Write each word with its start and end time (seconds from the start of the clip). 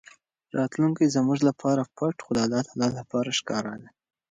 راتلونکی 0.57 1.13
زموږ 1.15 1.39
لپاره 1.49 1.81
پټ 1.97 2.15
خو 2.23 2.31
د 2.35 2.39
الله 2.45 2.89
لپاره 2.99 3.29
ښکاره 3.39 3.73
دی. 3.81 3.89